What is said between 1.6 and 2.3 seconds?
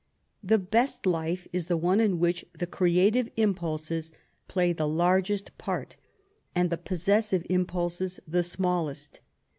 the one in